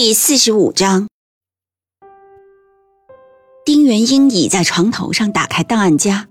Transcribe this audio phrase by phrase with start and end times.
[0.00, 1.08] 第四十五章，
[3.64, 6.28] 丁元英倚在床头上，打开档案夹，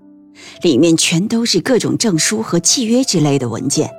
[0.62, 3.90] 里面全都是各种证书和契约之类的文件，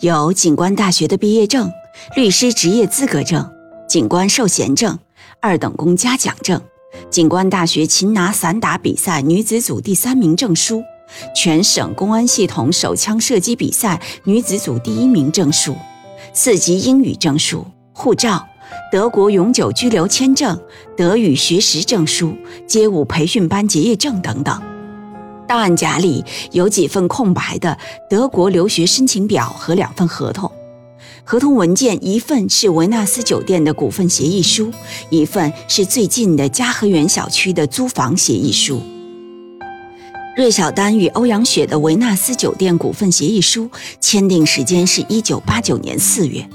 [0.00, 1.70] 有警官大学的毕业证、
[2.16, 3.48] 律师职业资格证、
[3.88, 4.98] 警官授衔证、
[5.40, 6.60] 二等功嘉奖证、
[7.08, 10.82] 警官大学擒拿散打比赛女子组第三名证书、
[11.36, 15.76] 全省公安系统手枪射击比赛女子组第一名证书、
[16.34, 18.44] 四级英语证书、护照。
[18.90, 20.58] 德国永久居留签证、
[20.96, 24.62] 德语学识证书、街舞培训班结业证等等。
[25.48, 27.76] 档案夹里有几份空白的
[28.08, 30.50] 德国留学申请表和两份合同。
[31.24, 34.72] 合同文件一份是维纳斯酒店的股份协议书，
[35.10, 38.80] 一份是最近的嘉禾园小区的租房协议书。
[40.36, 43.68] 芮小丹与欧阳雪的维纳斯酒店股份协议书
[44.00, 46.48] 签订时间是一九八九年四月。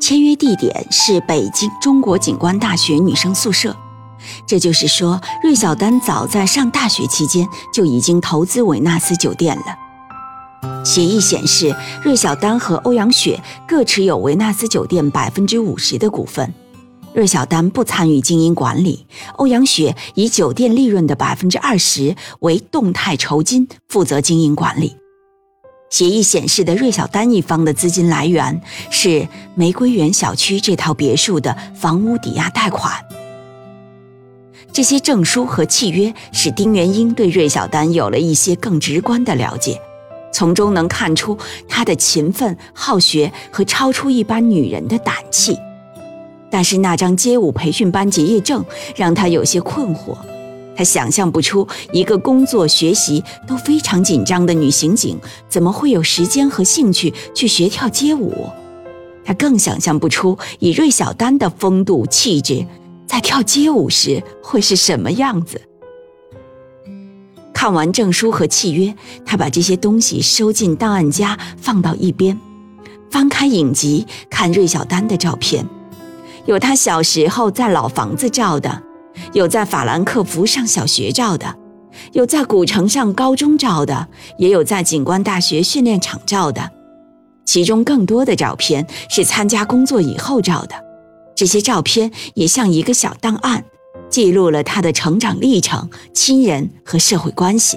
[0.00, 3.76] 签约地点是北京中国警官大学女生宿舍，
[4.46, 10.82] 这就是说，芮小丹早在上大学期间就已经投资维纳斯酒店了。
[10.84, 16.52] 协议显示，芮小丹和欧阳雪各持有维纳斯酒店百分之五十的股份，
[17.14, 24.96] 芮小丹不参与经营管理，欧阳雪以酒店利润的百分之二十为动态酬金，负责经营管理。
[25.90, 32.92] 协议显示的芮小丹一方的资金来源是玫瑰园小区这套别墅的房屋抵押贷款。
[34.72, 39.80] 这些证书和契约使丁元英对芮小丹有了一些更直观的了解，
[40.32, 41.36] 从中能看出
[41.68, 45.58] 他的勤奋好学和超出一般女人的胆气。
[46.48, 48.64] 但是那张街舞培训班结业证
[48.94, 50.16] 让他有些困惑。
[50.76, 58.48] 他想象不出一个工作学习都非常紧张的女刑警怎么会有时间和兴趣去学跳街舞。
[59.24, 62.66] 他更想象不出以芮小丹的风度气质，
[63.06, 65.60] 在跳街舞时会是什么样子。
[67.52, 68.94] 看完证书和契约，
[69.26, 72.40] 他把这些东西收进档案夹，放到一边，
[73.10, 75.66] 翻开影集看芮小丹的照片，
[76.46, 78.82] 有他小时候在老房子照的。
[79.32, 81.54] 有在法兰克福上小学照的，
[82.12, 84.08] 有在古城上高中照的，
[84.38, 86.70] 也有在警官大学训练场照的。
[87.44, 90.74] 其中更多的照片是参加工作以后照的。
[91.34, 93.64] 这些照片也像一个小档案，
[94.08, 97.76] 记录了他的成长历程、亲人和社会关系。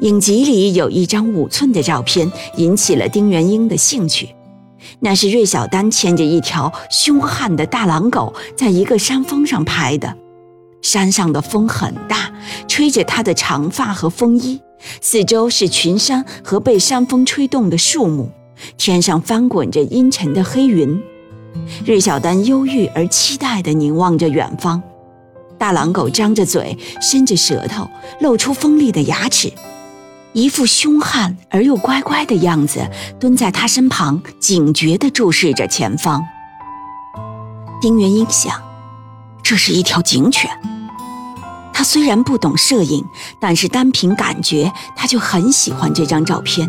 [0.00, 4.28] 影集里有一张五寸的照片，引起了丁元英的兴趣。
[5.00, 10.16] 那是芮小丹牵着一条凶悍的大狼狗，在一个山峰上拍的。
[10.82, 12.30] 山上的风很大，
[12.68, 14.60] 吹着他的长发和风衣，
[15.00, 18.30] 四周是群山和被山风吹动的树木，
[18.76, 21.02] 天上翻滚着阴沉的黑云。
[21.86, 24.82] 芮小丹忧郁而期待地凝望着远方，
[25.56, 27.88] 大狼狗张着嘴，伸着舌头，
[28.20, 29.50] 露出锋利的牙齿。
[30.34, 32.80] 一副凶悍而又乖乖的样子，
[33.20, 36.20] 蹲在他身旁，警觉地注视着前方。
[37.80, 38.60] 丁元英想，
[39.44, 40.50] 这是一条警犬。
[41.72, 43.04] 他虽然不懂摄影，
[43.40, 46.68] 但是单凭感觉，他就很喜欢这张照片。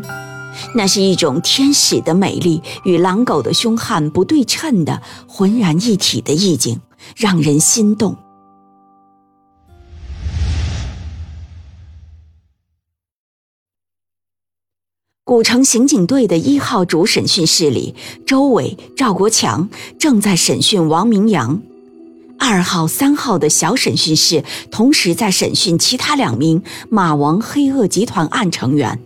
[0.75, 6.79] 那是一种天使的美丽与狼狗的凶悍不对称的浑然一体的意境，
[7.15, 8.15] 让人心动。
[15.27, 17.95] 古城刑警队的一号主审讯室里，
[18.27, 19.67] 周伟、赵国强
[19.97, 21.59] 正在审讯王明阳；
[22.37, 26.61] 二号、三号的小审讯室同时在审讯其他两名
[26.91, 28.99] 马王黑恶集团案成员。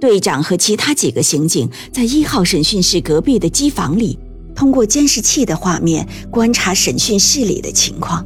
[0.00, 4.16] 队长和其他几个刑警在一号审讯室隔壁的机房里，
[4.54, 8.24] 通过监视器的画面观察审讯室里的情况。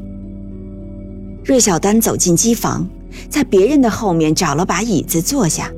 [1.42, 2.86] 芮小丹走进机房，
[3.30, 5.72] 在别人的后面找了把椅子坐下。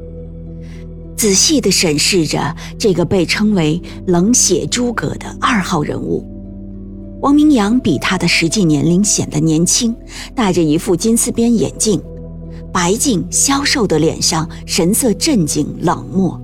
[1.16, 6.26] 仔细地审视着这个被称为“冷血诸葛”的二号人物，
[7.20, 9.94] 王明阳比他的实际年龄显得年轻，
[10.34, 12.02] 戴着一副金丝边眼镜，
[12.72, 16.38] 白净消瘦的脸上神色镇静冷漠，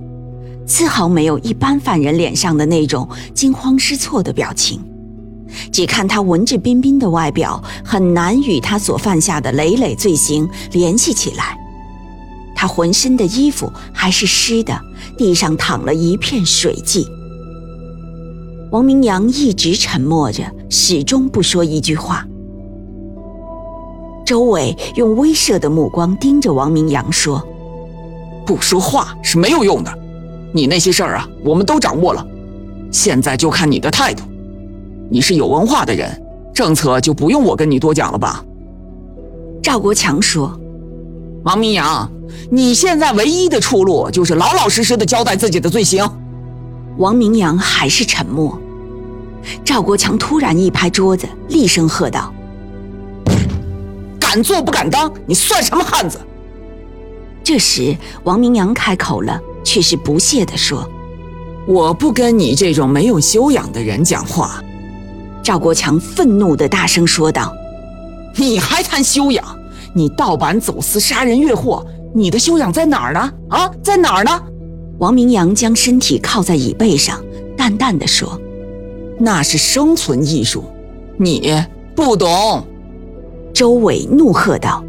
[0.65, 4.81] 丝毫没有一般犯人脸上的那种惊慌失措的表情。
[5.69, 11.57] 只看他文质彬彬的外表，很难与他所犯下的累累罪行联系起来。
[12.61, 14.79] 他浑身的衣服还是湿的，
[15.17, 17.07] 地上淌了一片水迹。
[18.69, 22.23] 王明阳一直沉默着，始终不说一句话。
[24.23, 27.43] 周伟用威慑的目光盯着王明阳说
[28.45, 29.91] ：“不说话是没有用的，
[30.53, 32.23] 你那些事儿啊，我们都掌握了，
[32.91, 34.21] 现在就看你的态度。
[35.09, 36.23] 你是有文化的人，
[36.53, 38.45] 政策就不用我跟你多讲了吧？”
[39.63, 40.55] 赵国强说
[41.43, 42.09] ：“王明阳，
[42.51, 46.07] 你现在唯一的出路就是老老实实的交代自己的罪行。”
[46.97, 48.59] 王明阳还是沉默。
[49.65, 52.31] 赵国强突然一拍桌子，厉声喝道。
[54.19, 56.19] 敢做不敢当，你算什么汉子？
[57.43, 60.87] 这时，王明阳开口了，却是不屑地说
[61.65, 64.63] ：“我不跟你这种没有修养的人讲话。”
[65.41, 67.51] 赵国强愤怒地大声说道
[68.37, 69.43] ：“你还谈修养？
[69.93, 73.33] 你盗版、走私、杀人越货，你的修养在哪儿呢？
[73.49, 74.43] 啊，在哪儿呢？”
[74.99, 77.19] 王明阳将身体靠在椅背上，
[77.57, 78.39] 淡淡的说
[79.19, 80.63] ：“那是生存艺术，
[81.17, 81.63] 你
[81.95, 82.65] 不懂。”
[83.53, 84.83] 周伟怒喝道：“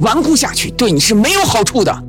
[0.00, 2.04] 顽固下去对你是没有好处的。”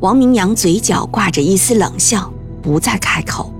[0.00, 2.30] 王明阳嘴角挂着一丝冷笑，
[2.62, 3.50] 不再开口。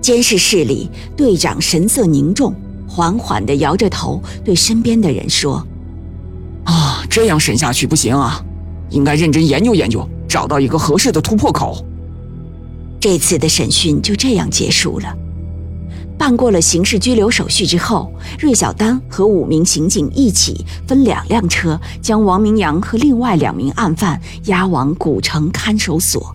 [0.00, 2.54] 监视室里，队长神色凝重，
[2.86, 5.66] 缓缓地摇着头，对身边的人说：“啊，
[7.14, 8.44] 这样审下去不行啊，
[8.90, 11.86] 应该认真研究研究，找到一个合适的突破口。”
[12.98, 15.16] 这次的审讯就这样结束了。
[16.18, 26.34] 办过了刑事拘留手续之后，芮小丹和五名刑警一起分两辆车，将王明阳和另外两名案犯押往古城看守所。